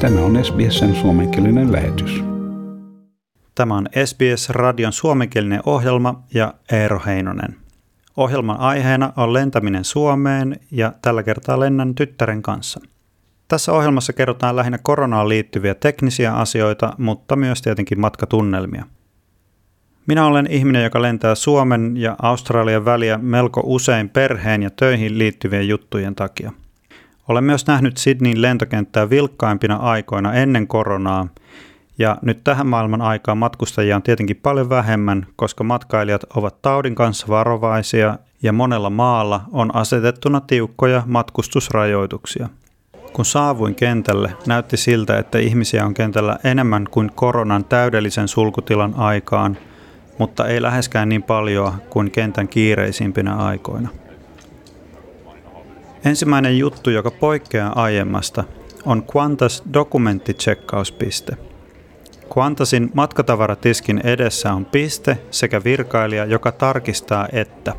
Tämä 0.00 0.20
on 0.20 0.44
SBSn 0.44 0.94
suomenkielinen 0.94 1.72
lähetys. 1.72 2.24
Tämä 3.54 3.74
on 3.76 3.88
SBS-radion 4.04 4.92
suomenkielinen 4.92 5.60
ohjelma 5.66 6.22
ja 6.34 6.54
Eero 6.72 7.00
Heinonen. 7.06 7.56
Ohjelman 8.16 8.60
aiheena 8.60 9.12
on 9.16 9.32
lentäminen 9.32 9.84
Suomeen 9.84 10.60
ja 10.70 10.92
tällä 11.02 11.22
kertaa 11.22 11.60
lennän 11.60 11.94
tyttären 11.94 12.42
kanssa. 12.42 12.80
Tässä 13.48 13.72
ohjelmassa 13.72 14.12
kerrotaan 14.12 14.56
lähinnä 14.56 14.78
koronaan 14.82 15.28
liittyviä 15.28 15.74
teknisiä 15.74 16.34
asioita, 16.34 16.94
mutta 16.98 17.36
myös 17.36 17.62
tietenkin 17.62 18.00
matkatunnelmia. 18.00 18.84
Minä 20.06 20.26
olen 20.26 20.46
ihminen, 20.50 20.84
joka 20.84 21.02
lentää 21.02 21.34
Suomen 21.34 21.96
ja 21.96 22.16
Australian 22.22 22.84
väliä 22.84 23.18
melko 23.18 23.62
usein 23.64 24.08
perheen 24.08 24.62
ja 24.62 24.70
töihin 24.70 25.18
liittyvien 25.18 25.68
juttujen 25.68 26.14
takia– 26.14 26.52
olen 27.28 27.44
myös 27.44 27.66
nähnyt 27.66 27.96
Sydneyn 27.96 28.42
lentokenttää 28.42 29.10
vilkkaimpina 29.10 29.76
aikoina 29.76 30.32
ennen 30.32 30.66
koronaa, 30.66 31.28
ja 31.98 32.16
nyt 32.22 32.44
tähän 32.44 32.66
maailman 32.66 33.02
aikaan 33.02 33.38
matkustajia 33.38 33.96
on 33.96 34.02
tietenkin 34.02 34.40
paljon 34.42 34.68
vähemmän, 34.68 35.26
koska 35.36 35.64
matkailijat 35.64 36.24
ovat 36.36 36.62
taudin 36.62 36.94
kanssa 36.94 37.26
varovaisia 37.28 38.18
ja 38.42 38.52
monella 38.52 38.90
maalla 38.90 39.40
on 39.52 39.74
asetettuna 39.74 40.40
tiukkoja 40.40 41.02
matkustusrajoituksia. 41.06 42.48
Kun 43.12 43.24
saavuin 43.24 43.74
kentälle, 43.74 44.36
näytti 44.46 44.76
siltä, 44.76 45.18
että 45.18 45.38
ihmisiä 45.38 45.86
on 45.86 45.94
kentällä 45.94 46.38
enemmän 46.44 46.86
kuin 46.90 47.10
koronan 47.14 47.64
täydellisen 47.64 48.28
sulkutilan 48.28 48.94
aikaan, 48.96 49.56
mutta 50.18 50.46
ei 50.46 50.62
läheskään 50.62 51.08
niin 51.08 51.22
paljon 51.22 51.72
kuin 51.90 52.10
kentän 52.10 52.48
kiireisimpinä 52.48 53.36
aikoina. 53.36 53.88
Ensimmäinen 56.04 56.58
juttu, 56.58 56.90
joka 56.90 57.10
poikkeaa 57.10 57.82
aiemmasta, 57.82 58.44
on 58.84 59.02
Qantas 59.02 59.62
dokumenttitsekkauspiste. 59.74 61.36
Qantasin 62.34 62.90
matkatavaratiskin 62.94 64.00
edessä 64.04 64.52
on 64.52 64.64
piste 64.64 65.18
sekä 65.30 65.64
virkailija, 65.64 66.24
joka 66.24 66.52
tarkistaa, 66.52 67.28
että 67.32 67.74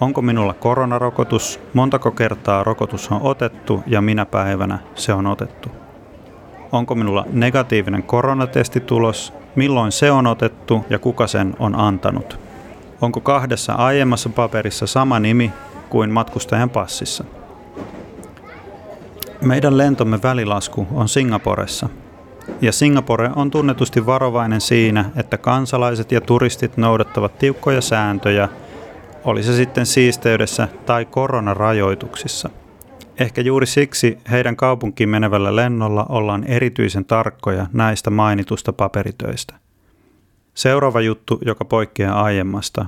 onko 0.00 0.22
minulla 0.22 0.54
koronarokotus, 0.54 1.60
montako 1.74 2.10
kertaa 2.10 2.64
rokotus 2.64 3.10
on 3.10 3.22
otettu 3.22 3.82
ja 3.86 4.00
minä 4.00 4.26
päivänä 4.26 4.78
se 4.94 5.12
on 5.12 5.26
otettu. 5.26 5.68
Onko 6.72 6.94
minulla 6.94 7.24
negatiivinen 7.32 8.02
koronatestitulos, 8.02 9.32
milloin 9.56 9.92
se 9.92 10.10
on 10.10 10.26
otettu 10.26 10.84
ja 10.90 10.98
kuka 10.98 11.26
sen 11.26 11.54
on 11.58 11.74
antanut. 11.74 12.38
Onko 13.00 13.20
kahdessa 13.20 13.72
aiemmassa 13.72 14.28
paperissa 14.28 14.86
sama 14.86 15.20
nimi 15.20 15.52
kuin 15.90 16.10
matkustajan 16.10 16.70
passissa. 16.70 17.24
Meidän 19.40 19.78
lentomme 19.78 20.18
välilasku 20.22 20.86
on 20.92 21.08
Singaporessa. 21.08 21.88
Ja 22.60 22.72
Singapore 22.72 23.30
on 23.36 23.50
tunnetusti 23.50 24.06
varovainen 24.06 24.60
siinä, 24.60 25.04
että 25.16 25.38
kansalaiset 25.38 26.12
ja 26.12 26.20
turistit 26.20 26.76
noudattavat 26.76 27.38
tiukkoja 27.38 27.80
sääntöjä, 27.80 28.48
oli 29.24 29.42
se 29.42 29.56
sitten 29.56 29.86
siisteydessä 29.86 30.68
tai 30.86 31.04
koronarajoituksissa. 31.04 32.50
Ehkä 33.20 33.40
juuri 33.40 33.66
siksi 33.66 34.18
heidän 34.30 34.56
kaupunkiin 34.56 35.08
menevällä 35.08 35.56
lennolla 35.56 36.06
ollaan 36.08 36.44
erityisen 36.44 37.04
tarkkoja 37.04 37.66
näistä 37.72 38.10
mainitusta 38.10 38.72
paperitöistä. 38.72 39.54
Seuraava 40.54 41.00
juttu, 41.00 41.38
joka 41.44 41.64
poikkeaa 41.64 42.22
aiemmasta, 42.22 42.86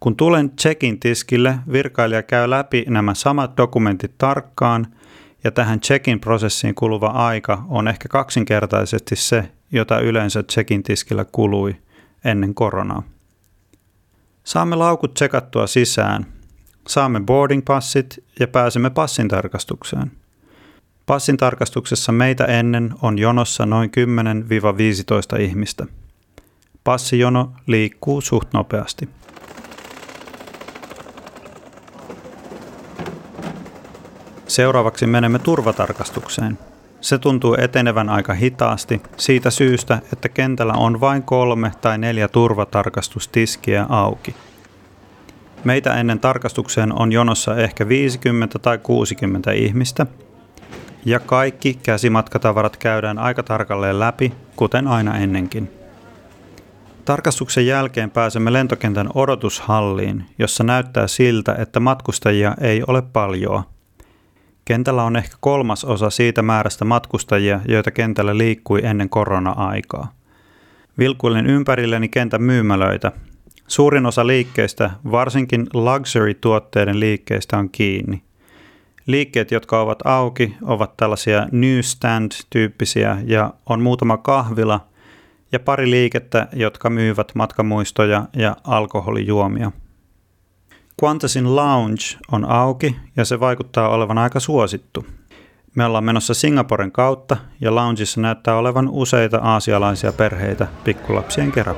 kun 0.00 0.16
tulen 0.16 0.50
checkin 0.50 1.00
tiskille, 1.00 1.58
virkailija 1.72 2.22
käy 2.22 2.50
läpi 2.50 2.84
nämä 2.88 3.14
samat 3.14 3.56
dokumentit 3.56 4.18
tarkkaan 4.18 4.86
ja 5.44 5.50
tähän 5.50 5.80
checkin 5.80 6.20
prosessiin 6.20 6.74
kuluva 6.74 7.06
aika 7.06 7.64
on 7.68 7.88
ehkä 7.88 8.08
kaksinkertaisesti 8.08 9.16
se, 9.16 9.50
jota 9.72 10.00
yleensä 10.00 10.42
checkin 10.42 10.82
tiskillä 10.82 11.24
kului 11.24 11.76
ennen 12.24 12.54
koronaa. 12.54 13.02
Saamme 14.44 14.76
laukut 14.76 15.14
tsekattua 15.14 15.66
sisään, 15.66 16.26
saamme 16.88 17.20
boarding 17.20 17.62
passit 17.64 18.24
ja 18.40 18.48
pääsemme 18.48 18.90
passin 18.90 19.28
tarkastukseen. 19.28 20.12
Passin 21.06 21.36
tarkastuksessa 21.36 22.12
meitä 22.12 22.44
ennen 22.44 22.94
on 23.02 23.18
jonossa 23.18 23.66
noin 23.66 23.90
10-15 25.36 25.40
ihmistä. 25.40 25.86
Passijono 26.84 27.52
liikkuu 27.66 28.20
suht 28.20 28.52
nopeasti. 28.52 29.08
Seuraavaksi 34.50 35.06
menemme 35.06 35.38
turvatarkastukseen. 35.38 36.58
Se 37.00 37.18
tuntuu 37.18 37.56
etenevän 37.58 38.08
aika 38.08 38.34
hitaasti 38.34 39.02
siitä 39.16 39.50
syystä, 39.50 39.98
että 40.12 40.28
kentällä 40.28 40.72
on 40.72 41.00
vain 41.00 41.22
kolme 41.22 41.72
tai 41.80 41.98
neljä 41.98 42.28
turvatarkastustiskiä 42.28 43.86
auki. 43.88 44.34
Meitä 45.64 45.94
ennen 45.94 46.20
tarkastukseen 46.20 47.00
on 47.00 47.12
jonossa 47.12 47.56
ehkä 47.56 47.88
50 47.88 48.58
tai 48.58 48.78
60 48.78 49.52
ihmistä, 49.52 50.06
ja 51.04 51.20
kaikki 51.20 51.78
käsimatkatavarat 51.82 52.76
käydään 52.76 53.18
aika 53.18 53.42
tarkalleen 53.42 54.00
läpi, 54.00 54.32
kuten 54.56 54.88
aina 54.88 55.18
ennenkin. 55.18 55.70
Tarkastuksen 57.04 57.66
jälkeen 57.66 58.10
pääsemme 58.10 58.52
lentokentän 58.52 59.10
odotushalliin, 59.14 60.24
jossa 60.38 60.64
näyttää 60.64 61.06
siltä, 61.06 61.54
että 61.58 61.80
matkustajia 61.80 62.54
ei 62.60 62.82
ole 62.86 63.02
paljoa– 63.02 63.64
Kentällä 64.64 65.02
on 65.02 65.16
ehkä 65.16 65.36
kolmas 65.40 65.84
osa 65.84 66.10
siitä 66.10 66.42
määrästä 66.42 66.84
matkustajia, 66.84 67.60
joita 67.68 67.90
kentällä 67.90 68.38
liikkui 68.38 68.80
ennen 68.84 69.08
korona-aikaa. 69.08 70.12
Vilkuilin 70.98 71.46
ympärilleni 71.46 72.08
kentän 72.08 72.42
myymälöitä. 72.42 73.12
Suurin 73.66 74.06
osa 74.06 74.26
liikkeistä, 74.26 74.90
varsinkin 75.10 75.66
luxury-tuotteiden 75.74 77.00
liikkeistä, 77.00 77.58
on 77.58 77.70
kiinni. 77.70 78.22
Liikkeet, 79.06 79.50
jotka 79.50 79.80
ovat 79.80 79.98
auki, 80.04 80.56
ovat 80.62 80.96
tällaisia 80.96 81.46
newsstand-tyyppisiä 81.52 83.16
ja 83.24 83.54
on 83.66 83.82
muutama 83.82 84.16
kahvila 84.16 84.80
ja 85.52 85.60
pari 85.60 85.90
liikettä, 85.90 86.48
jotka 86.52 86.90
myyvät 86.90 87.32
matkamuistoja 87.34 88.26
ja 88.36 88.56
alkoholijuomia. 88.64 89.72
Qantasin 91.00 91.56
Lounge 91.56 92.02
on 92.32 92.44
auki 92.44 92.96
ja 93.16 93.24
se 93.24 93.40
vaikuttaa 93.40 93.88
olevan 93.88 94.18
aika 94.18 94.40
suosittu. 94.40 95.06
Me 95.74 95.84
ollaan 95.84 96.04
menossa 96.04 96.34
Singaporen 96.34 96.92
kautta 96.92 97.36
ja 97.60 97.74
loungeissa 97.74 98.20
näyttää 98.20 98.56
olevan 98.56 98.88
useita 98.88 99.38
aasialaisia 99.38 100.12
perheitä 100.12 100.66
pikkulapsien 100.84 101.52
kerran. 101.52 101.76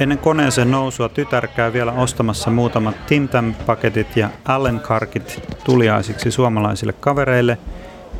Ennen 0.00 0.18
koneeseen 0.18 0.70
nousua 0.70 1.08
tytär 1.08 1.46
käy 1.46 1.72
vielä 1.72 1.92
ostamassa 1.92 2.50
muutamat 2.50 3.06
Tim 3.06 3.28
Tam-paketit 3.28 4.16
ja 4.16 4.30
Allen 4.44 4.80
Karkit 4.80 5.42
tuliaisiksi 5.64 6.30
suomalaisille 6.30 6.92
kavereille 6.92 7.58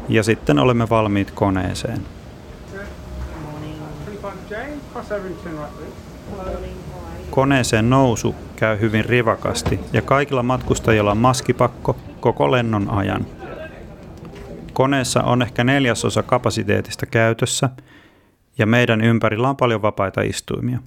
ja 0.08 0.22
sitten 0.22 0.58
olemme 0.58 0.88
valmiit 0.88 1.30
koneeseen. 1.30 2.06
Koneeseen 7.30 7.90
nousu 7.90 8.34
käy 8.56 8.80
hyvin 8.80 9.04
rivakasti 9.04 9.80
ja 9.92 10.02
kaikilla 10.02 10.42
matkustajilla 10.42 11.10
on 11.10 11.16
maskipakko 11.18 11.96
koko 12.20 12.50
lennon 12.50 12.90
ajan. 12.90 13.26
Koneessa 14.72 15.22
on 15.22 15.42
ehkä 15.42 15.64
neljäsosa 15.64 16.22
kapasiteetista 16.22 17.06
käytössä 17.06 17.70
ja 18.58 18.66
meidän 18.66 19.00
ympärillä 19.00 19.48
on 19.48 19.56
paljon 19.56 19.82
vapaita 19.82 20.22
istuimia. 20.22 20.78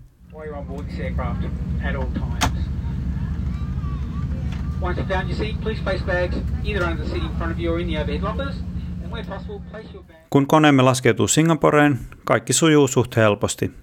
Kun 10.29 10.47
koneemme 10.47 10.81
laskeutuu 10.81 11.28
Singaporeen, 11.28 11.99
kaikki 12.25 12.53
sujuu 12.53 12.87
suht 12.87 13.16
helposti 13.16 13.83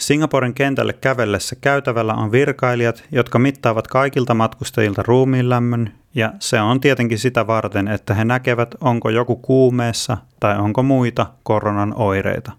Singaporen 0.00 0.54
kentälle 0.54 0.92
kävellessä 0.92 1.56
käytävällä 1.56 2.14
on 2.14 2.32
virkailijat, 2.32 3.04
jotka 3.12 3.38
mittaavat 3.38 3.88
kaikilta 3.88 4.34
matkustajilta 4.34 5.02
ruumiinlämmön, 5.02 5.92
ja 6.14 6.32
se 6.38 6.60
on 6.60 6.80
tietenkin 6.80 7.18
sitä 7.18 7.46
varten, 7.46 7.88
että 7.88 8.14
he 8.14 8.24
näkevät, 8.24 8.74
onko 8.80 9.10
joku 9.10 9.36
kuumeessa 9.36 10.16
tai 10.40 10.58
onko 10.58 10.82
muita 10.82 11.26
koronan 11.42 11.94
oireita. 11.96 12.52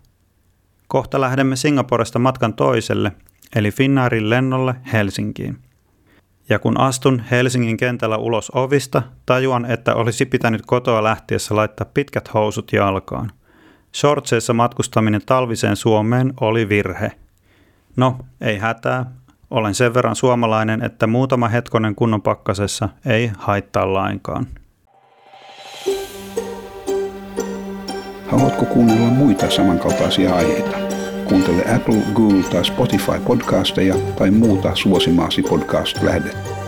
Kohta 0.88 1.22
lähdemme 1.22 1.56
Singaporesta 1.56 2.20
matkan 2.20 2.54
toiselle, 2.54 3.12
eli 3.56 3.72
Finnairin 3.72 4.30
lennolle 4.30 4.76
Helsinkiin. 4.94 5.58
Ja 6.50 6.60
kun 6.60 6.80
astun 6.80 7.22
Helsingin 7.32 7.78
kentällä 7.78 8.18
ulos 8.18 8.52
ovista, 8.56 9.02
tajuan, 9.26 9.66
että 9.66 9.96
olisi 9.96 10.26
pitänyt 10.26 10.62
kotoa 10.66 11.04
lähtiessä 11.04 11.56
laittaa 11.56 11.88
pitkät 11.94 12.34
housut 12.34 12.74
jalkaan. 12.74 13.32
Shortseissa 13.96 14.54
matkustaminen 14.54 15.22
talviseen 15.26 15.76
Suomeen 15.76 16.34
oli 16.42 16.70
virhe– 16.70 17.12
No, 17.96 18.18
ei 18.42 18.58
hätää. 18.58 19.06
Olen 19.50 19.76
sen 19.76 19.94
verran 19.94 20.16
suomalainen, 20.16 20.84
että 20.84 21.08
muutama 21.08 21.48
hetkonen 21.48 21.96
kunnon 21.96 22.22
pakkasessa 22.22 22.90
ei 23.06 23.32
haittaa 23.38 23.94
lainkaan. 23.94 24.48
Haluatko 28.28 28.66
kuunnella 28.66 29.08
muita 29.08 29.50
samankaltaisia 29.50 30.36
aiheita? 30.36 30.78
Kuuntele 31.26 31.76
Apple, 31.76 32.02
Google 32.14 32.44
tai 32.44 32.66
Spotify 32.66 33.20
podcasteja 33.26 33.96
tai 34.18 34.32
muuta 34.32 34.76
suosimaasi 34.76 35.42
podcast-lähdettä. 35.42 36.61